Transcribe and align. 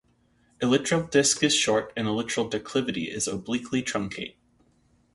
Elytral 0.63 1.11
disc 1.11 1.43
is 1.43 1.55
short 1.55 1.93
and 1.95 2.07
elytral 2.07 2.49
declivity 2.49 3.03
is 3.11 3.27
obliquely 3.27 3.83
truncate. 3.83 4.33